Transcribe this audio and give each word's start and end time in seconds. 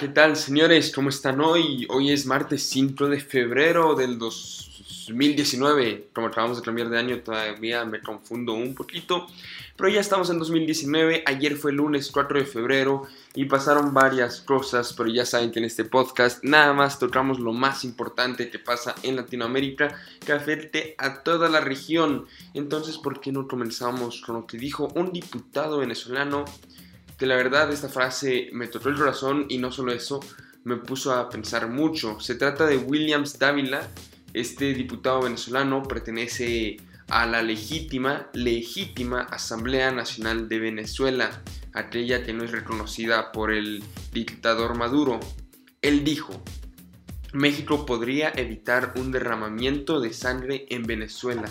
¿qué 0.00 0.08
tal 0.08 0.34
señores? 0.34 0.92
¿Cómo 0.94 1.10
están 1.10 1.42
hoy? 1.42 1.86
Hoy 1.90 2.10
es 2.10 2.24
martes 2.24 2.62
5 2.70 3.08
de 3.08 3.20
febrero 3.20 3.94
del 3.94 4.18
2019. 4.18 6.08
Como 6.14 6.28
acabamos 6.28 6.56
de 6.56 6.62
cambiar 6.62 6.88
de 6.88 6.98
año 6.98 7.20
todavía 7.20 7.84
me 7.84 8.00
confundo 8.00 8.54
un 8.54 8.74
poquito. 8.74 9.26
Pero 9.76 9.90
ya 9.90 10.00
estamos 10.00 10.30
en 10.30 10.38
2019. 10.38 11.24
Ayer 11.26 11.54
fue 11.54 11.72
lunes 11.72 12.10
4 12.10 12.38
de 12.38 12.46
febrero 12.46 13.08
y 13.34 13.44
pasaron 13.44 13.92
varias 13.92 14.40
cosas. 14.40 14.94
Pero 14.94 15.10
ya 15.10 15.26
saben 15.26 15.52
que 15.52 15.58
en 15.58 15.66
este 15.66 15.84
podcast 15.84 16.42
nada 16.44 16.72
más 16.72 16.98
tocamos 16.98 17.38
lo 17.38 17.52
más 17.52 17.84
importante 17.84 18.48
que 18.48 18.58
pasa 18.58 18.94
en 19.02 19.16
Latinoamérica 19.16 19.94
que 20.24 20.32
afecte 20.32 20.94
a 20.96 21.22
toda 21.22 21.50
la 21.50 21.60
región. 21.60 22.24
Entonces, 22.54 22.96
¿por 22.96 23.20
qué 23.20 23.32
no 23.32 23.46
comenzamos 23.46 24.22
con 24.22 24.36
lo 24.36 24.46
que 24.46 24.56
dijo 24.56 24.88
un 24.94 25.12
diputado 25.12 25.76
venezolano? 25.76 26.46
Que 27.20 27.26
la 27.26 27.36
verdad 27.36 27.70
esta 27.70 27.90
frase 27.90 28.48
me 28.54 28.66
tocó 28.66 28.88
el 28.88 28.96
corazón 28.96 29.44
y 29.50 29.58
no 29.58 29.70
solo 29.70 29.92
eso, 29.92 30.20
me 30.64 30.76
puso 30.76 31.12
a 31.12 31.28
pensar 31.28 31.68
mucho. 31.68 32.18
Se 32.18 32.34
trata 32.34 32.64
de 32.66 32.78
Williams 32.78 33.38
Dávila, 33.38 33.86
este 34.32 34.72
diputado 34.72 35.20
venezolano 35.20 35.82
pertenece 35.82 36.78
a 37.08 37.26
la 37.26 37.42
legítima, 37.42 38.30
legítima 38.32 39.20
Asamblea 39.20 39.90
Nacional 39.90 40.48
de 40.48 40.60
Venezuela, 40.60 41.42
aquella 41.74 42.24
que 42.24 42.32
no 42.32 42.42
es 42.42 42.52
reconocida 42.52 43.32
por 43.32 43.52
el 43.52 43.84
dictador 44.14 44.74
Maduro. 44.74 45.20
Él 45.82 46.04
dijo, 46.04 46.42
México 47.34 47.84
podría 47.84 48.32
evitar 48.34 48.94
un 48.96 49.12
derramamiento 49.12 50.00
de 50.00 50.14
sangre 50.14 50.64
en 50.70 50.84
Venezuela. 50.84 51.50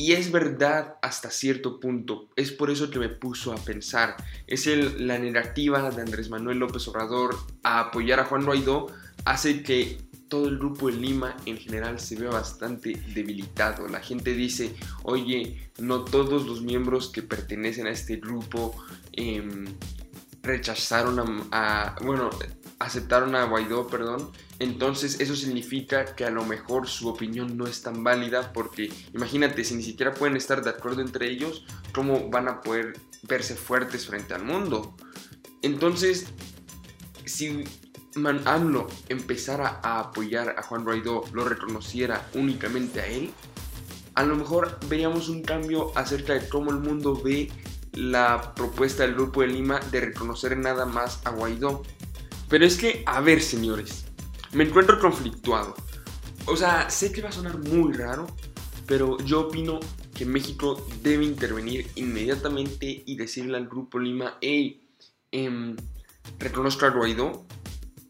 Y 0.00 0.14
es 0.14 0.32
verdad 0.32 0.96
hasta 1.02 1.30
cierto 1.30 1.78
punto. 1.78 2.30
Es 2.34 2.52
por 2.52 2.70
eso 2.70 2.88
que 2.88 2.98
me 2.98 3.10
puso 3.10 3.52
a 3.52 3.56
pensar. 3.56 4.16
Es 4.46 4.66
el, 4.66 5.06
la 5.06 5.18
negativa 5.18 5.90
de 5.90 6.00
Andrés 6.00 6.30
Manuel 6.30 6.56
López 6.56 6.88
Obrador 6.88 7.36
a 7.62 7.80
apoyar 7.80 8.18
a 8.18 8.24
Juan 8.24 8.46
Guaidó 8.46 8.86
hace 9.26 9.62
que 9.62 9.98
todo 10.28 10.48
el 10.48 10.56
grupo 10.56 10.86
de 10.86 10.94
Lima 10.94 11.36
en 11.44 11.58
general 11.58 12.00
se 12.00 12.16
vea 12.16 12.30
bastante 12.30 12.94
debilitado. 13.12 13.88
La 13.88 14.00
gente 14.00 14.32
dice, 14.32 14.74
oye, 15.02 15.70
no 15.78 16.02
todos 16.02 16.46
los 16.46 16.62
miembros 16.62 17.10
que 17.10 17.20
pertenecen 17.20 17.86
a 17.86 17.90
este 17.90 18.16
grupo 18.16 18.82
em, 19.12 19.66
rechazaron 20.42 21.46
a, 21.52 21.94
bueno, 22.02 22.30
aceptaron 22.80 23.36
a 23.36 23.44
Guaidó, 23.44 23.86
perdón, 23.86 24.32
entonces 24.58 25.20
eso 25.20 25.36
significa 25.36 26.16
que 26.16 26.24
a 26.24 26.30
lo 26.30 26.44
mejor 26.44 26.88
su 26.88 27.08
opinión 27.08 27.56
no 27.56 27.66
es 27.66 27.82
tan 27.82 28.02
válida 28.02 28.52
porque 28.52 28.90
imagínate, 29.14 29.64
si 29.64 29.74
ni 29.74 29.82
siquiera 29.82 30.14
pueden 30.14 30.36
estar 30.36 30.64
de 30.64 30.70
acuerdo 30.70 31.02
entre 31.02 31.30
ellos, 31.30 31.64
¿cómo 31.92 32.30
van 32.30 32.48
a 32.48 32.62
poder 32.62 32.98
verse 33.22 33.54
fuertes 33.54 34.06
frente 34.06 34.34
al 34.34 34.44
mundo? 34.44 34.96
Entonces, 35.62 36.26
si 37.26 37.64
Man 38.16 38.42
empezara 39.08 39.78
a 39.84 40.00
apoyar 40.00 40.56
a 40.58 40.62
Juan 40.62 40.82
Guaidó, 40.82 41.24
lo 41.32 41.44
reconociera 41.44 42.28
únicamente 42.34 43.00
a 43.00 43.06
él, 43.06 43.30
a 44.14 44.24
lo 44.24 44.36
mejor 44.36 44.78
veríamos 44.88 45.28
un 45.28 45.42
cambio 45.42 45.92
acerca 45.96 46.32
de 46.32 46.48
cómo 46.48 46.70
el 46.70 46.78
mundo 46.78 47.20
ve 47.22 47.52
la 47.92 48.54
propuesta 48.54 49.04
del 49.04 49.14
Grupo 49.14 49.42
de 49.42 49.48
Lima 49.48 49.80
de 49.90 50.00
reconocer 50.00 50.56
nada 50.56 50.86
más 50.86 51.20
a 51.24 51.30
Guaidó. 51.30 51.82
Pero 52.50 52.66
es 52.66 52.76
que, 52.76 53.04
a 53.06 53.20
ver, 53.20 53.40
señores, 53.40 54.04
me 54.52 54.64
encuentro 54.64 54.98
conflictuado. 54.98 55.76
O 56.46 56.56
sea, 56.56 56.90
sé 56.90 57.12
que 57.12 57.22
va 57.22 57.28
a 57.28 57.32
sonar 57.32 57.58
muy 57.58 57.92
raro, 57.92 58.26
pero 58.86 59.18
yo 59.18 59.42
opino 59.42 59.78
que 60.12 60.26
México 60.26 60.84
debe 61.00 61.24
intervenir 61.24 61.86
inmediatamente 61.94 63.04
y 63.06 63.16
decirle 63.16 63.56
al 63.56 63.68
Grupo 63.68 64.00
Lima, 64.00 64.36
hey, 64.40 64.82
eh, 65.30 65.76
reconozco 66.40 66.86
a 66.86 66.90
Guaidó, 66.90 67.46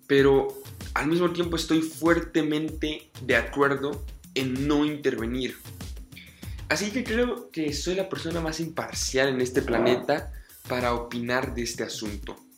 pero 0.07 0.49
al 0.95 1.07
mismo 1.07 1.31
tiempo 1.33 1.57
estoy 1.57 1.83
fuertemente 1.83 3.11
de 3.21 3.37
acuerdo 3.37 4.07
en 4.35 4.67
no 4.67 4.87
intervenir. 4.87 5.59
Así 6.71 6.91
que 6.93 7.05
creo 7.05 7.51
que 7.51 7.75
soy 7.75 7.95
la 7.95 8.09
persona 8.09 8.41
más 8.41 8.59
imparcial 8.59 9.29
en 9.29 9.43
este 9.43 9.61
planeta 9.61 10.33
para 10.67 10.95
opinar 10.95 11.55
de 11.55 11.63
este 11.63 11.83
asunto 11.83 12.50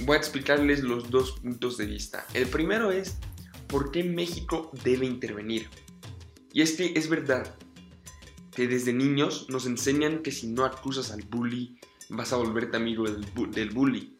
voy 0.00 0.16
a 0.16 0.18
explicarles 0.18 0.82
los 0.82 1.10
dos 1.10 1.32
puntos 1.32 1.76
de 1.76 1.86
vista. 1.86 2.26
El 2.34 2.46
primero 2.48 2.90
es 2.90 3.16
por 3.66 3.90
qué 3.90 4.04
México 4.04 4.70
debe 4.84 5.06
intervenir. 5.06 5.68
Y 6.52 6.62
es 6.62 6.72
que 6.72 6.92
es 6.94 7.08
verdad 7.08 7.54
que 8.54 8.68
desde 8.68 8.92
niños 8.92 9.46
nos 9.48 9.66
enseñan 9.66 10.22
que 10.22 10.30
si 10.30 10.46
no 10.46 10.64
acusas 10.64 11.10
al 11.10 11.22
bully 11.22 11.78
vas 12.08 12.32
a 12.32 12.36
volverte 12.36 12.76
amigo 12.76 13.04
del, 13.04 13.70
bully. 13.70 14.16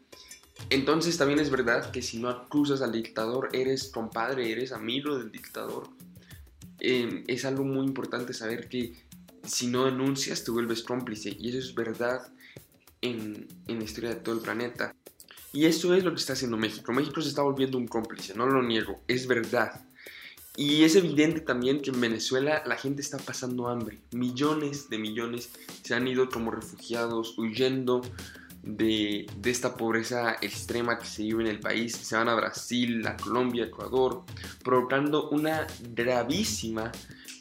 Entonces 0.70 1.16
también 1.16 1.38
es 1.38 1.50
verdad 1.50 1.90
que 1.90 2.02
si 2.02 2.18
no 2.18 2.28
acusas 2.28 2.82
al 2.82 2.92
dictador 2.92 3.50
eres 3.52 3.90
compadre, 3.90 4.50
eres 4.50 4.72
amigo 4.72 5.18
del 5.18 5.30
dictador. 5.30 5.88
Em, 6.80 7.24
es 7.28 7.44
algo 7.44 7.64
muy 7.64 7.86
importante 7.86 8.32
saber 8.32 8.68
que 8.68 9.06
si 9.44 9.68
no 9.68 9.84
denuncias 9.84 10.42
te 10.42 10.50
vuelves 10.50 10.82
cómplice 10.82 11.36
y 11.38 11.50
eso 11.50 11.58
es 11.58 11.74
verdad 11.74 12.32
en, 13.02 13.46
en 13.68 13.78
la 13.78 13.84
historia 13.84 14.10
de 14.10 14.16
todo 14.16 14.34
el 14.34 14.40
planeta. 14.40 14.94
Y 15.54 15.66
eso 15.66 15.94
es 15.94 16.02
lo 16.02 16.10
que 16.10 16.18
está 16.18 16.32
haciendo 16.32 16.56
México. 16.56 16.92
México 16.92 17.22
se 17.22 17.28
está 17.28 17.42
volviendo 17.42 17.78
un 17.78 17.86
cómplice, 17.86 18.34
no 18.34 18.44
lo 18.44 18.60
niego, 18.60 19.00
es 19.06 19.28
verdad. 19.28 19.86
Y 20.56 20.82
es 20.82 20.96
evidente 20.96 21.40
también 21.40 21.80
que 21.80 21.90
en 21.90 22.00
Venezuela 22.00 22.64
la 22.66 22.76
gente 22.76 23.00
está 23.00 23.18
pasando 23.18 23.68
hambre. 23.68 24.00
Millones 24.10 24.90
de 24.90 24.98
millones 24.98 25.52
se 25.82 25.94
han 25.94 26.08
ido 26.08 26.28
como 26.28 26.50
refugiados, 26.50 27.38
huyendo 27.38 28.02
de, 28.64 29.26
de, 29.36 29.50
esta 29.50 29.76
pobreza 29.76 30.36
extrema 30.40 30.98
que 30.98 31.06
se 31.06 31.22
vive 31.22 31.44
en 31.44 31.50
el 31.50 31.60
país. 31.60 31.92
Se 31.92 32.16
van 32.16 32.28
a 32.28 32.34
Brasil, 32.34 33.06
a 33.06 33.16
Colombia, 33.16 33.66
Ecuador, 33.66 34.24
provocando 34.64 35.30
una 35.30 35.68
gravísima 35.92 36.90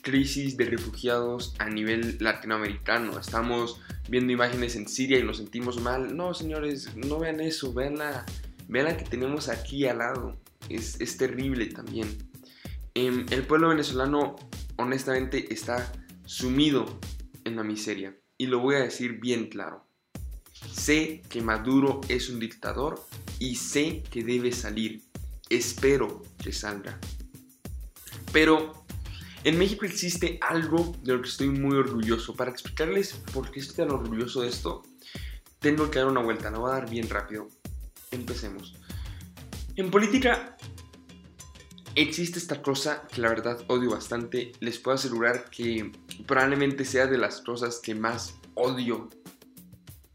crisis 0.03 0.56
de 0.56 0.66
refugiados 0.66 1.56
a 1.57 1.68
nivel 1.68 2.18
latinoamericano. 2.19 3.18
Estamos 3.18 3.79
viendo 4.09 4.34
imágenes 4.34 4.75
en 4.75 4.88
Siria 4.88 5.19
y 5.19 5.24
nos 5.24 5.38
sentimos 5.38 5.81
mal. 5.81 6.16
No, 6.16 6.34
señores, 6.34 6.96
no 6.96 7.19
vean 7.19 7.40
eso, 7.40 7.74
vean 7.74 7.97
la, 7.97 8.25
vean 8.68 8.86
la 8.86 8.97
que 8.97 9.06
tenemos 9.06 9.50
aquí 9.50 9.86
al 9.88 10.00
lado. 10.00 10.38
Es, 10.69 11.00
es 11.02 11.18
terrible 11.18 11.68
también. 11.68 12.08
Em, 12.96 13.25
el 13.31 13.46
pueblo 13.46 13.69
venezolano, 13.69 14.36
honestamente, 14.78 15.53
está 15.53 15.91
sumido 16.25 17.00
en 17.44 17.56
la 17.56 17.64
miseria. 17.64 18.16
Y 18.38 18.47
lo 18.47 18.59
voy 18.59 18.75
a 18.75 18.80
decir 18.80 19.19
bien 19.19 19.47
claro. 19.47 19.86
Sé 20.72 21.22
que 21.30 21.41
Maduro 21.41 22.02
es 22.08 22.30
un 22.30 22.40
dictador 22.40 23.03
y 23.40 23.56
sé 23.56 24.03
que 24.12 24.24
debe 24.24 24.52
salir. 24.52 25.02
Espero 25.50 26.22
que 26.41 26.53
salga. 26.53 27.00
Pero 28.31 28.82
en 29.43 29.57
México 29.57 29.85
existe 29.85 30.39
algo 30.41 30.95
de 31.03 31.13
lo 31.13 31.21
que 31.21 31.29
estoy 31.29 31.49
muy 31.49 31.75
orgulloso. 31.75 32.35
Para 32.35 32.51
explicarles 32.51 33.13
por 33.33 33.51
qué 33.51 33.59
estoy 33.59 33.85
tan 33.85 33.91
orgulloso 33.93 34.41
de 34.41 34.49
esto, 34.49 34.83
tengo 35.59 35.91
que 35.91 35.99
dar 35.99 36.07
una 36.07 36.21
vuelta. 36.21 36.49
La 36.49 36.59
voy 36.59 36.71
a 36.71 36.75
dar 36.75 36.89
bien 36.89 37.09
rápido. 37.09 37.47
Empecemos. 38.11 38.75
En 39.75 39.91
política 39.91 40.55
existe 41.95 42.39
esta 42.39 42.61
cosa 42.61 43.07
que 43.11 43.21
la 43.21 43.29
verdad 43.29 43.63
odio 43.67 43.91
bastante. 43.91 44.53
Les 44.59 44.79
puedo 44.79 44.95
asegurar 44.95 45.49
que 45.49 45.91
probablemente 46.25 46.85
sea 46.85 47.07
de 47.07 47.17
las 47.17 47.41
cosas 47.41 47.79
que 47.79 47.95
más 47.95 48.35
odio 48.53 49.09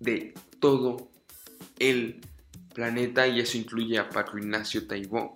de 0.00 0.34
todo 0.60 1.10
el 1.78 2.20
planeta 2.74 3.26
y 3.26 3.40
eso 3.40 3.58
incluye 3.58 3.98
a 3.98 4.08
Paco 4.08 4.38
Ignacio 4.38 4.86
Taibó. 4.86 5.34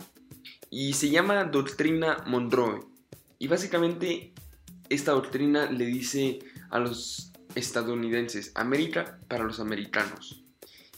Y 0.70 0.94
se 0.94 1.10
llama 1.10 1.44
Doctrina 1.44 2.24
Monroe. 2.26 2.91
Y 3.42 3.48
básicamente 3.48 4.32
esta 4.88 5.10
doctrina 5.10 5.68
le 5.68 5.86
dice 5.86 6.38
a 6.70 6.78
los 6.78 7.32
estadounidenses, 7.56 8.52
América 8.54 9.18
para 9.26 9.42
los 9.42 9.58
americanos. 9.58 10.44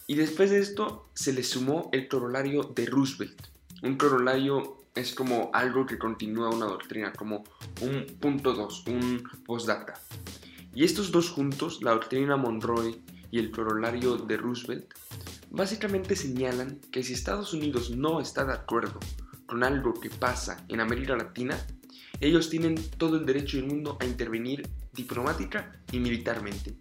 Y 0.06 0.16
después 0.16 0.50
de 0.50 0.58
esto 0.58 1.08
se 1.14 1.32
le 1.32 1.42
sumó 1.42 1.88
el 1.94 2.06
corolario 2.06 2.64
de 2.64 2.84
Roosevelt. 2.84 3.46
Un 3.82 3.96
corolario 3.96 4.76
es 4.94 5.14
como 5.14 5.48
algo 5.54 5.86
que 5.86 5.96
continúa 5.96 6.54
una 6.54 6.66
doctrina, 6.66 7.14
como 7.14 7.44
un 7.80 8.04
punto 8.20 8.52
2, 8.52 8.88
un 8.88 9.22
postdata. 9.46 9.94
Y 10.74 10.84
estos 10.84 11.12
dos 11.12 11.30
juntos, 11.30 11.82
la 11.82 11.92
doctrina 11.92 12.36
Monroe 12.36 13.00
y 13.30 13.38
el 13.38 13.52
corolario 13.52 14.18
de 14.18 14.36
Roosevelt, 14.36 14.92
básicamente 15.48 16.14
señalan 16.14 16.78
que 16.92 17.02
si 17.02 17.14
Estados 17.14 17.54
Unidos 17.54 17.88
no 17.88 18.20
está 18.20 18.44
de 18.44 18.52
acuerdo 18.52 19.00
con 19.46 19.64
algo 19.64 19.94
que 19.94 20.10
pasa 20.10 20.62
en 20.68 20.80
América 20.80 21.16
Latina, 21.16 21.56
ellos 22.26 22.48
tienen 22.48 22.76
todo 22.96 23.18
el 23.18 23.26
derecho 23.26 23.58
del 23.58 23.66
mundo 23.66 23.98
a 24.00 24.06
intervenir 24.06 24.66
diplomática 24.92 25.72
y 25.92 25.98
militarmente. 25.98 26.74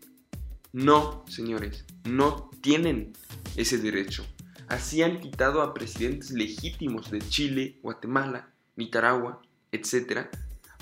No, 0.71 1.25
señores, 1.27 1.85
no 2.05 2.49
tienen 2.61 3.11
ese 3.57 3.77
derecho. 3.77 4.25
Así 4.69 5.03
han 5.03 5.19
quitado 5.19 5.61
a 5.61 5.73
presidentes 5.73 6.31
legítimos 6.31 7.11
de 7.11 7.19
Chile, 7.19 7.79
Guatemala, 7.83 8.53
Nicaragua, 8.77 9.41
etc., 9.71 10.29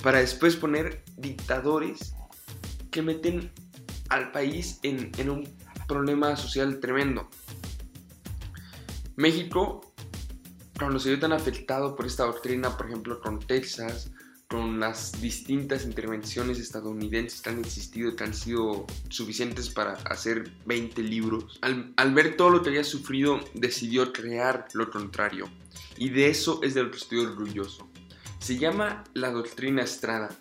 para 0.03 0.19
después 0.19 0.55
poner 0.55 1.03
dictadores 1.17 2.13
que 2.91 3.01
meten 3.01 3.51
al 4.09 4.31
país 4.31 4.79
en, 4.83 5.11
en 5.17 5.29
un 5.29 5.49
problema 5.87 6.35
social 6.35 6.79
tremendo. 6.79 7.29
México, 9.15 9.93
cuando 10.77 10.99
se 10.99 11.09
vio 11.09 11.19
tan 11.19 11.33
afectado 11.33 11.95
por 11.95 12.05
esta 12.05 12.25
doctrina, 12.25 12.77
por 12.77 12.87
ejemplo, 12.87 13.19
con 13.19 13.39
Texas, 13.39 14.11
con 14.51 14.81
las 14.81 15.13
distintas 15.21 15.85
intervenciones 15.85 16.59
estadounidenses 16.59 17.39
que 17.39 17.51
han 17.51 17.59
existido, 17.59 18.17
que 18.17 18.25
han 18.25 18.33
sido 18.33 18.85
suficientes 19.07 19.69
para 19.69 19.93
hacer 19.93 20.51
20 20.65 21.01
libros, 21.03 21.57
al, 21.61 22.13
ver 22.13 22.35
todo 22.35 22.49
lo 22.49 22.61
que 22.61 22.67
había 22.67 22.83
sufrido, 22.83 23.39
decidió 23.53 24.11
crear 24.11 24.67
lo 24.73 24.91
contrario. 24.91 25.49
Y 25.97 26.09
de 26.09 26.27
eso 26.27 26.59
es 26.63 26.73
de 26.73 26.83
lo 26.83 26.91
que 26.91 26.97
estoy 26.97 27.19
orgulloso. 27.19 27.89
Se 28.39 28.57
llama 28.57 29.05
la 29.13 29.31
doctrina 29.31 29.83
Estrada. 29.83 30.37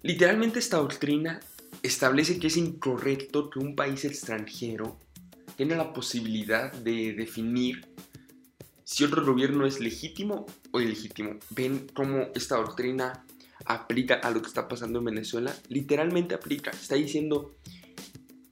Literalmente 0.00 0.58
esta 0.58 0.78
doctrina 0.78 1.38
establece 1.82 2.38
que 2.38 2.46
es 2.46 2.56
incorrecto 2.56 3.50
que 3.50 3.58
un 3.58 3.76
país 3.76 4.06
extranjero 4.06 4.98
tenga 5.58 5.76
la 5.76 5.92
posibilidad 5.92 6.72
de 6.72 7.12
definir 7.12 7.86
si 8.84 9.04
otro 9.04 9.22
gobierno 9.24 9.66
es 9.66 9.80
legítimo 9.80 10.46
o 10.70 10.80
ilegítimo. 10.80 11.38
Ven 11.50 11.88
cómo 11.94 12.28
esta 12.34 12.56
doctrina 12.56 13.24
aplica 13.64 14.14
a 14.14 14.30
lo 14.30 14.40
que 14.40 14.48
está 14.48 14.68
pasando 14.68 14.98
en 14.98 15.06
Venezuela. 15.06 15.54
Literalmente 15.68 16.34
aplica. 16.34 16.70
Está 16.70 16.94
diciendo 16.94 17.54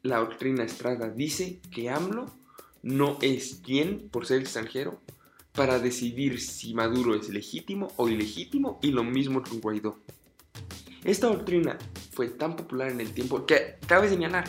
la 0.03 0.19
doctrina 0.19 0.65
Estrada. 0.65 1.09
Dice 1.09 1.61
que 1.71 1.91
AMLO 1.91 2.33
no 2.83 3.19
es 3.23 3.61
quien, 3.65 4.09
por 4.09 4.27
ser 4.27 4.41
extranjero, 4.41 5.01
para 5.53 5.79
decidir 5.79 6.41
si 6.41 6.75
Maduro 6.75 7.15
es 7.15 7.29
legítimo 7.29 7.89
o 7.97 8.09
ilegítimo 8.09 8.79
y 8.83 8.91
lo 8.91 9.05
mismo 9.05 9.43
con 9.43 9.61
Guaidó. 9.61 9.99
Esta 11.05 11.27
doctrina 11.27 11.79
fue 12.13 12.29
tan 12.29 12.57
popular 12.57 12.91
en 12.91 13.01
el 13.01 13.13
tiempo 13.13 13.45
que 13.45 13.77
cabe 13.87 14.09
señalar, 14.09 14.49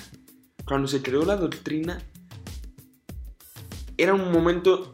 cuando 0.65 0.88
se 0.88 1.01
creó 1.01 1.25
la 1.25 1.36
doctrina, 1.36 2.01
era 3.98 4.13
un 4.13 4.31
momento 4.31 4.94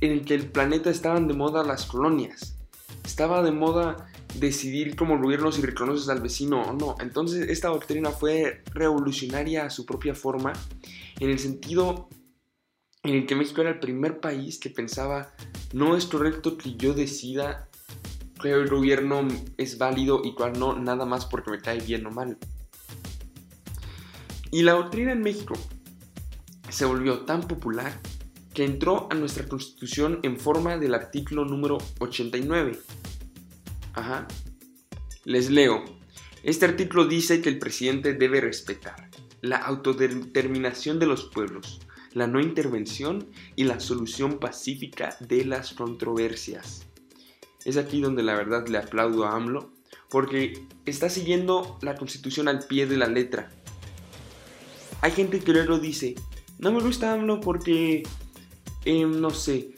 en 0.00 0.12
el 0.12 0.24
que 0.24 0.34
el 0.34 0.50
planeta 0.50 0.90
estaban 0.90 1.28
de 1.28 1.34
moda 1.34 1.64
las 1.64 1.86
colonias. 1.86 2.56
Estaba 3.04 3.42
de 3.42 3.52
moda 3.52 4.08
decidir 4.38 4.96
gobierno 4.96 5.52
si 5.52 5.62
reconoces 5.62 6.08
al 6.08 6.20
vecino 6.20 6.62
o 6.62 6.72
no. 6.72 6.96
Entonces 7.00 7.48
esta 7.48 7.68
doctrina 7.68 8.10
fue 8.10 8.62
revolucionaria 8.72 9.66
a 9.66 9.70
su 9.70 9.86
propia 9.86 10.14
forma, 10.14 10.52
en 11.20 11.30
el 11.30 11.38
sentido 11.38 12.08
en 13.02 13.14
el 13.14 13.26
que 13.26 13.36
México 13.36 13.60
era 13.60 13.70
el 13.70 13.78
primer 13.78 14.20
país 14.20 14.58
que 14.58 14.70
pensaba 14.70 15.32
no 15.72 15.96
es 15.96 16.06
correcto 16.06 16.58
que 16.58 16.74
yo 16.74 16.94
decida 16.94 17.68
que 18.40 18.50
el 18.50 18.68
gobierno 18.68 19.26
es 19.56 19.78
válido 19.78 20.22
y 20.24 20.34
cuál 20.34 20.58
no, 20.58 20.76
nada 20.78 21.06
más 21.06 21.26
porque 21.26 21.50
me 21.50 21.60
cae 21.60 21.80
bien 21.80 22.06
o 22.06 22.10
mal. 22.10 22.36
Y 24.50 24.62
la 24.62 24.72
doctrina 24.72 25.12
en 25.12 25.22
México 25.22 25.54
se 26.68 26.84
volvió 26.84 27.20
tan 27.20 27.42
popular 27.42 27.92
que 28.54 28.64
entró 28.64 29.06
a 29.10 29.14
nuestra 29.14 29.46
constitución 29.46 30.20
en 30.22 30.38
forma 30.38 30.78
del 30.78 30.94
artículo 30.94 31.44
número 31.44 31.78
89. 31.98 32.78
Ajá. 33.96 34.28
Les 35.24 35.50
leo. 35.50 35.84
Este 36.44 36.64
artículo 36.66 37.06
dice 37.06 37.42
que 37.42 37.48
el 37.48 37.58
presidente 37.58 38.14
debe 38.14 38.40
respetar 38.40 39.10
la 39.40 39.56
autodeterminación 39.56 40.98
de 41.00 41.06
los 41.06 41.24
pueblos, 41.24 41.80
la 42.12 42.28
no 42.28 42.40
intervención 42.40 43.28
y 43.56 43.64
la 43.64 43.80
solución 43.80 44.38
pacífica 44.38 45.16
de 45.20 45.44
las 45.44 45.72
controversias. 45.72 46.86
Es 47.64 47.76
aquí 47.76 48.00
donde 48.00 48.22
la 48.22 48.34
verdad 48.34 48.68
le 48.68 48.78
aplaudo 48.78 49.24
a 49.24 49.34
AMLO, 49.34 49.72
porque 50.08 50.64
está 50.84 51.10
siguiendo 51.10 51.78
la 51.82 51.96
constitución 51.96 52.46
al 52.46 52.64
pie 52.66 52.86
de 52.86 52.96
la 52.96 53.08
letra. 53.08 53.50
Hay 55.00 55.10
gente 55.10 55.40
que 55.40 55.52
luego 55.52 55.80
dice, 55.80 56.14
no 56.58 56.70
me 56.70 56.80
gusta 56.80 57.12
AMLO 57.12 57.40
porque 57.40 58.04
Em, 58.86 59.20
no 59.20 59.30
sé, 59.30 59.74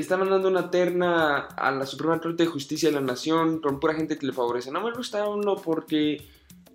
está 0.00 0.16
mandando 0.16 0.48
una 0.48 0.70
terna 0.70 1.38
a 1.38 1.70
la 1.70 1.86
Suprema 1.86 2.20
Corte 2.20 2.44
de 2.44 2.50
Justicia 2.50 2.90
de 2.90 2.94
la 2.94 3.00
Nación 3.00 3.60
con 3.60 3.80
pura 3.80 3.94
gente 3.94 4.18
que 4.18 4.26
le 4.26 4.32
favorece. 4.32 4.70
No 4.70 4.82
me 4.82 4.92
gusta 4.92 5.28
uno 5.28 5.56
porque 5.56 6.28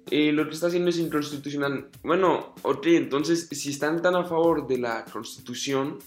eh, 0.10 0.32
lo 0.32 0.48
que 0.48 0.56
está 0.56 0.68
haciendo 0.68 0.90
es 0.90 0.98
inconstitucional. 0.98 1.90
Bueno, 2.04 2.56
ok, 2.64 2.86
entonces 2.88 3.48
si 3.52 3.70
están 3.70 4.02
tan 4.02 4.16
a 4.16 4.24
favor 4.24 4.68
de 4.68 4.80
la 4.80 5.06
Constitución, 5.06 6.00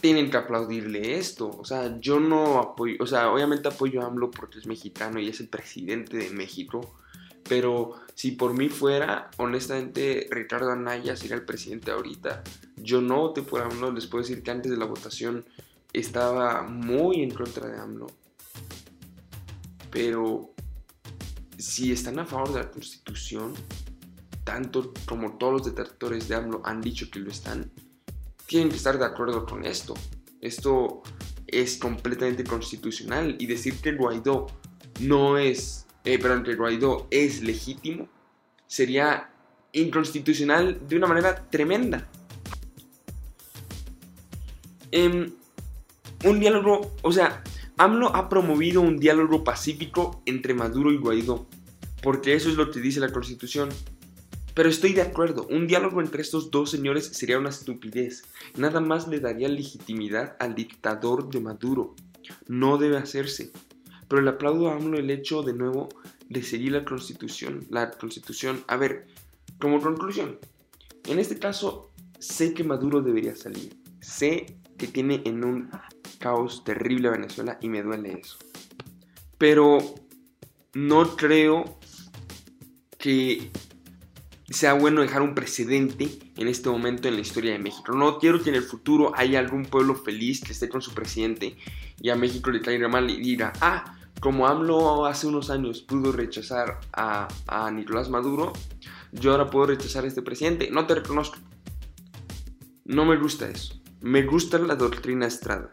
tienen 0.00 0.30
que 0.30 0.38
aplaudirle 0.38 1.18
esto. 1.18 1.50
O 1.50 1.64
sea, 1.64 2.00
yo 2.00 2.18
no 2.20 2.58
apoyo, 2.58 2.96
o 3.00 3.06
sea, 3.06 3.30
obviamente 3.30 3.68
apoyo 3.68 4.00
a 4.00 4.06
AMLO 4.06 4.30
porque 4.30 4.58
es 4.58 4.66
mexicano 4.66 5.20
y 5.20 5.28
es 5.28 5.40
el 5.40 5.48
presidente 5.48 6.16
de 6.16 6.30
México. 6.30 6.96
Pero 7.50 7.96
si 8.14 8.30
por 8.30 8.56
mí 8.56 8.68
fuera, 8.68 9.28
honestamente, 9.38 10.28
Ricardo 10.30 10.70
Anaya 10.70 11.16
sería 11.16 11.34
el 11.34 11.44
presidente 11.44 11.90
ahorita. 11.90 12.44
Yo 12.76 13.00
no 13.00 13.32
te 13.32 13.42
por 13.42 13.60
AMLO, 13.60 13.90
les 13.90 14.06
puedo 14.06 14.22
decir 14.22 14.44
que 14.44 14.52
antes 14.52 14.70
de 14.70 14.78
la 14.78 14.84
votación 14.84 15.44
estaba 15.92 16.62
muy 16.62 17.24
en 17.24 17.32
contra 17.32 17.66
de 17.66 17.80
AMLO. 17.80 18.06
Pero 19.90 20.54
si 21.58 21.90
están 21.90 22.20
a 22.20 22.24
favor 22.24 22.52
de 22.52 22.60
la 22.60 22.70
constitución, 22.70 23.54
tanto 24.44 24.94
como 25.04 25.36
todos 25.36 25.52
los 25.54 25.64
detractores 25.64 26.28
de 26.28 26.36
AMLO 26.36 26.62
han 26.64 26.80
dicho 26.80 27.10
que 27.10 27.18
lo 27.18 27.32
están, 27.32 27.72
tienen 28.46 28.68
que 28.68 28.76
estar 28.76 28.96
de 28.96 29.06
acuerdo 29.06 29.44
con 29.44 29.66
esto. 29.66 29.94
Esto 30.40 31.02
es 31.48 31.78
completamente 31.78 32.44
constitucional 32.44 33.34
y 33.40 33.46
decir 33.46 33.74
que 33.80 33.96
Guaidó 33.96 34.46
no 35.00 35.36
es, 35.36 35.88
eh, 36.04 36.18
perdón, 36.18 36.44
que 36.44 36.54
Guaidó 36.54 37.06
es 37.10 37.42
legítimo 37.42 38.08
sería 38.66 39.30
inconstitucional 39.72 40.80
de 40.88 40.96
una 40.96 41.06
manera 41.06 41.48
tremenda. 41.50 42.08
Em, 44.92 45.32
un 46.24 46.40
diálogo, 46.40 46.96
o 47.02 47.12
sea, 47.12 47.42
AMLO 47.76 48.14
ha 48.14 48.28
promovido 48.28 48.80
un 48.80 48.98
diálogo 48.98 49.44
pacífico 49.44 50.22
entre 50.26 50.54
Maduro 50.54 50.92
y 50.92 50.98
Guaidó, 50.98 51.46
porque 52.02 52.34
eso 52.34 52.48
es 52.48 52.56
lo 52.56 52.70
que 52.70 52.80
dice 52.80 53.00
la 53.00 53.12
Constitución. 53.12 53.70
Pero 54.54 54.68
estoy 54.68 54.92
de 54.92 55.02
acuerdo, 55.02 55.46
un 55.48 55.66
diálogo 55.66 56.00
entre 56.00 56.22
estos 56.22 56.50
dos 56.50 56.70
señores 56.70 57.06
sería 57.06 57.38
una 57.38 57.50
estupidez. 57.50 58.24
Nada 58.56 58.80
más 58.80 59.08
le 59.08 59.20
daría 59.20 59.48
legitimidad 59.48 60.36
al 60.40 60.54
dictador 60.54 61.30
de 61.30 61.40
Maduro. 61.40 61.94
No 62.46 62.76
debe 62.76 62.98
hacerse. 62.98 63.52
Pero 64.10 64.22
le 64.22 64.30
aplaudo 64.30 64.68
a 64.68 64.74
AMLO 64.74 64.98
el 64.98 65.08
hecho, 65.08 65.42
de 65.42 65.52
nuevo, 65.52 65.88
de 66.28 66.42
seguir 66.42 66.72
la 66.72 66.84
Constitución. 66.84 67.64
La 67.70 67.92
Constitución, 67.92 68.64
a 68.66 68.76
ver, 68.76 69.06
como 69.60 69.80
conclusión, 69.80 70.36
en 71.04 71.20
este 71.20 71.38
caso, 71.38 71.92
sé 72.18 72.52
que 72.52 72.64
Maduro 72.64 73.02
debería 73.02 73.36
salir. 73.36 73.78
Sé 74.00 74.58
que 74.76 74.88
tiene 74.88 75.22
en 75.26 75.44
un 75.44 75.70
caos 76.18 76.64
terrible 76.64 77.06
a 77.06 77.12
Venezuela 77.12 77.56
y 77.60 77.68
me 77.68 77.84
duele 77.84 78.18
eso. 78.20 78.36
Pero 79.38 79.78
no 80.74 81.14
creo 81.14 81.78
que 82.98 83.52
sea 84.48 84.72
bueno 84.72 85.02
dejar 85.02 85.22
un 85.22 85.36
precedente 85.36 86.08
en 86.36 86.48
este 86.48 86.68
momento 86.68 87.06
en 87.06 87.14
la 87.14 87.20
historia 87.20 87.52
de 87.52 87.60
México. 87.60 87.92
No 87.92 88.18
quiero 88.18 88.42
que 88.42 88.50
en 88.50 88.56
el 88.56 88.64
futuro 88.64 89.12
haya 89.14 89.38
algún 89.38 89.66
pueblo 89.66 89.94
feliz 89.94 90.40
que 90.40 90.50
esté 90.50 90.68
con 90.68 90.82
su 90.82 90.92
presidente 90.94 91.56
y 92.00 92.10
a 92.10 92.16
México 92.16 92.50
le 92.50 92.60
caiga 92.60 92.88
mal 92.88 93.08
y 93.08 93.20
diga, 93.20 93.52
ah, 93.60 93.96
como 94.20 94.46
AMLO 94.46 95.06
hace 95.06 95.26
unos 95.26 95.50
años 95.50 95.80
pudo 95.80 96.12
rechazar 96.12 96.78
a, 96.92 97.28
Nicolás 97.72 98.10
Maduro, 98.10 98.52
yo 99.12 99.32
ahora 99.32 99.50
puedo 99.50 99.66
rechazar 99.66 100.04
a 100.04 100.08
este 100.08 100.22
presidente. 100.22 100.70
No 100.70 100.86
te 100.86 100.94
reconozco. 100.94 101.38
No 102.84 103.04
me 103.04 103.16
gusta 103.16 103.48
eso. 103.48 103.80
Me 104.00 104.22
gusta 104.22 104.58
la 104.58 104.76
doctrina 104.76 105.26
Estrada. 105.26 105.70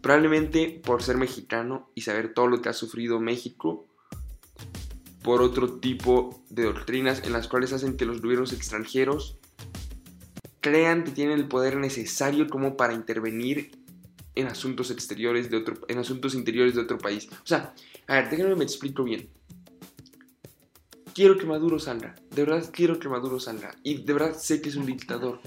Probablemente 0.00 0.80
por 0.84 1.02
ser 1.02 1.16
mexicano 1.16 1.90
y 1.94 2.02
saber 2.02 2.32
todo 2.32 2.46
lo 2.46 2.62
que 2.62 2.68
ha 2.68 2.72
sufrido 2.72 3.20
México, 3.20 3.86
por 5.22 5.42
otro 5.42 5.74
tipo 5.78 6.42
de 6.48 6.64
doctrinas 6.64 7.22
en 7.24 7.32
las 7.32 7.48
cuales 7.48 7.72
hacen 7.72 7.96
que 7.96 8.06
los 8.06 8.22
gobiernos 8.22 8.52
extranjeros 8.52 9.38
crean 10.60 11.04
que 11.04 11.10
tienen 11.10 11.38
el 11.38 11.48
poder 11.48 11.76
necesario 11.76 12.48
como 12.48 12.76
para 12.76 12.94
intervenir 12.94 13.70
en 14.34 14.46
asuntos 14.46 14.90
exteriores 14.90 15.50
de 15.50 15.58
otro, 15.58 15.76
en 15.88 15.98
asuntos 15.98 16.34
interiores 16.34 16.74
de 16.74 16.82
otro 16.82 16.98
país. 16.98 17.28
O 17.32 17.46
sea, 17.46 17.74
a 18.06 18.14
ver, 18.14 18.30
déjenme 18.30 18.56
me 18.56 18.64
explico 18.64 19.04
bien. 19.04 19.28
Quiero 21.14 21.36
que 21.36 21.46
Maduro 21.46 21.78
salga, 21.78 22.14
de 22.30 22.44
verdad 22.44 22.70
quiero 22.72 22.98
que 22.98 23.08
Maduro 23.08 23.40
salga 23.40 23.74
y 23.82 24.02
de 24.02 24.12
verdad 24.12 24.36
sé 24.38 24.62
que 24.62 24.68
es 24.68 24.76
un 24.76 24.86
dictador. 24.86 25.40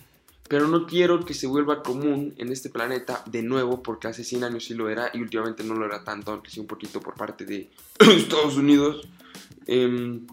Pero 0.49 0.67
no 0.67 0.85
quiero 0.85 1.25
que 1.25 1.33
se 1.33 1.47
vuelva 1.47 1.81
común 1.81 2.35
en 2.37 2.51
este 2.51 2.69
planeta 2.69 3.23
de 3.25 3.41
nuevo, 3.41 3.81
porque 3.81 4.09
hace 4.09 4.23
100 4.23 4.43
años 4.43 4.65
sí 4.65 4.73
lo 4.73 4.89
era 4.89 5.09
y 5.13 5.21
últimamente 5.21 5.63
no 5.63 5.73
lo 5.73 5.85
era 5.85 6.03
tanto, 6.03 6.31
aunque 6.31 6.51
sí 6.51 6.59
un 6.59 6.67
poquito 6.67 6.99
por 6.99 7.15
parte 7.15 7.45
de 7.45 7.71
Estados 7.99 8.57
Unidos. 8.57 9.07
Em, 9.65 10.27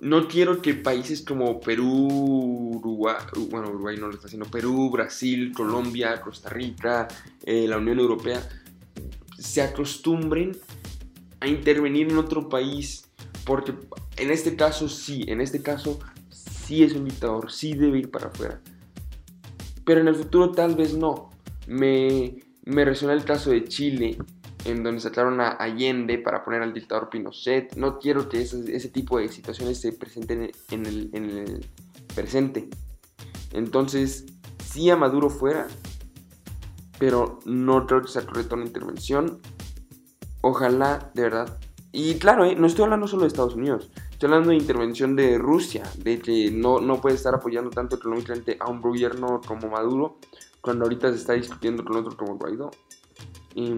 no 0.00 0.28
quiero 0.28 0.62
que 0.62 0.74
países 0.74 1.22
como 1.22 1.60
Perú, 1.60 2.08
Uruguay, 2.76 3.16
bueno, 3.50 3.68
Uruguay 3.70 3.96
no 3.96 4.08
lo 4.08 4.14
está 4.14 4.26
haciendo, 4.26 4.50
Perú, 4.50 4.90
Brasil, 4.90 5.52
Colombia, 5.54 6.20
Costa 6.20 6.48
Rica, 6.48 7.08
eh, 7.44 7.66
la 7.66 7.78
Unión 7.78 7.98
Europea, 7.98 8.40
se 9.38 9.62
acostumbren 9.62 10.56
a 11.40 11.46
intervenir 11.46 12.10
en 12.10 12.18
otro 12.18 12.48
país, 12.48 13.08
porque 13.44 13.74
en 14.16 14.30
este 14.30 14.56
caso 14.56 14.88
sí, 14.88 15.24
en 15.28 15.40
este 15.40 15.62
caso 15.62 15.98
sí 16.30 16.82
es 16.82 16.92
un 16.94 17.04
dictador, 17.04 17.50
sí 17.50 17.74
debe 17.74 17.98
ir 17.98 18.10
para 18.10 18.28
afuera. 18.28 18.60
pero 19.84 20.00
en 20.00 20.08
el 20.08 20.16
futuro 20.16 20.52
tal 20.52 20.74
vez 20.74 20.94
no. 20.94 21.30
Me, 21.66 22.36
me 22.64 22.84
resuena 22.84 23.14
el 23.14 23.24
caso 23.24 23.50
de 23.50 23.64
Chile, 23.64 24.18
en 24.68 24.82
donde 24.82 25.00
sacaron 25.00 25.40
a 25.40 25.50
Allende 25.50 26.18
para 26.18 26.44
poner 26.44 26.62
al 26.62 26.74
dictador 26.74 27.08
Pinochet. 27.08 27.74
No 27.76 27.98
quiero 27.98 28.28
que 28.28 28.42
ese, 28.42 28.88
tipo 28.88 29.18
de 29.18 29.28
situaciones 29.28 29.80
se 29.80 29.92
presenten 29.92 30.50
en 30.70 30.86
el, 30.86 31.10
en 31.12 31.24
el 31.24 31.66
presente. 32.14 32.68
Entonces, 33.52 34.26
sí 34.64 34.90
a 34.90 34.96
Maduro 34.96 35.30
fuera, 35.30 35.66
pero 36.98 37.38
no 37.44 37.86
creo 37.86 38.02
que 38.02 38.08
sea 38.08 38.26
correcta 38.26 38.56
una 38.56 38.66
intervención. 38.66 39.40
Ojalá, 40.40 41.10
de 41.14 41.22
verdad. 41.22 41.58
Y 41.92 42.16
claro, 42.16 42.44
¿eh? 42.44 42.54
no 42.54 42.66
estoy 42.66 42.84
hablando 42.84 43.08
solo 43.08 43.22
de 43.22 43.28
Estados 43.28 43.54
Unidos, 43.54 43.90
estoy 44.10 44.26
hablando 44.26 44.50
de 44.50 44.56
intervención 44.56 45.16
de 45.16 45.38
Rusia, 45.38 45.84
de 45.96 46.18
que 46.18 46.50
no, 46.50 46.80
no 46.80 47.00
puede 47.00 47.16
estar 47.16 47.34
apoyando 47.34 47.70
tanto 47.70 47.96
económicamente 47.96 48.58
a 48.60 48.68
un 48.68 48.82
gobierno 48.82 49.40
como 49.46 49.68
Maduro, 49.68 50.18
cuando 50.60 50.84
ahorita 50.84 51.08
se 51.10 51.16
está 51.16 51.32
discutiendo 51.32 51.84
con 51.84 51.96
otro 51.96 52.16
como 52.16 52.36
Guaidó. 52.36 52.70
Y 53.54 53.72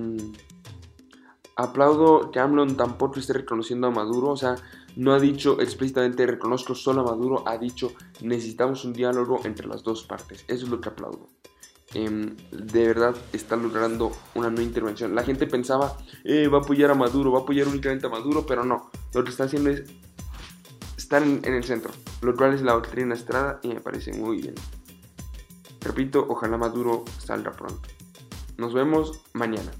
aplaudo 1.56 2.30
que 2.30 2.38
AMLO 2.38 2.66
tampoco 2.74 3.18
esté 3.18 3.32
reconociendo 3.32 3.86
a 3.86 3.90
Maduro, 3.90 4.30
o 4.30 4.36
sea, 4.36 4.56
no 4.96 5.12
ha 5.12 5.20
dicho 5.20 5.60
explícitamente 5.60 6.26
reconozco 6.26 6.74
solo 6.74 7.02
a 7.02 7.04
Maduro, 7.04 7.44
ha 7.46 7.58
dicho 7.58 7.92
necesitamos 8.22 8.84
un 8.84 8.92
diálogo 8.92 9.40
entre 9.44 9.66
las 9.66 9.82
dos 9.82 10.04
partes. 10.04 10.44
Eso 10.48 10.64
es 10.64 10.70
lo 10.70 10.80
que 10.80 10.88
aplaudo. 10.88 11.28
Em, 11.92 12.36
de 12.52 12.86
verdad 12.86 13.16
está 13.32 13.56
logrando 13.56 14.12
una 14.34 14.48
nueva 14.48 14.62
intervención. 14.62 15.14
La 15.14 15.24
gente 15.24 15.46
pensaba, 15.46 15.96
eh, 16.24 16.46
va 16.48 16.58
a 16.58 16.60
apoyar 16.60 16.90
a 16.90 16.94
Maduro, 16.94 17.32
va 17.32 17.40
a 17.40 17.42
apoyar 17.42 17.66
únicamente 17.66 18.06
a 18.06 18.10
Maduro, 18.10 18.46
pero 18.46 18.64
no. 18.64 18.90
Lo 19.12 19.24
que 19.24 19.30
está 19.30 19.44
haciendo 19.44 19.70
es 19.70 19.84
estar 20.96 21.22
en, 21.22 21.40
en 21.44 21.54
el 21.54 21.64
centro, 21.64 21.92
lo 22.22 22.36
cual 22.36 22.54
es 22.54 22.62
la 22.62 22.72
doctrina 22.72 23.14
Estrada 23.14 23.58
y 23.62 23.68
me 23.68 23.80
parece 23.80 24.12
muy 24.12 24.40
bien. 24.40 24.54
Repito, 25.80 26.24
ojalá 26.28 26.56
Maduro 26.56 27.04
salga 27.18 27.52
pronto. 27.52 27.88
Nos 28.56 28.74
vemos 28.74 29.20
mañana. 29.32 29.72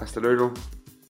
Hasta 0.00 0.20
luego. 0.20 0.52